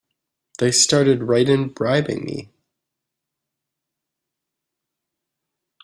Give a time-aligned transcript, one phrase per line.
[0.57, 2.49] They started right in bribing me!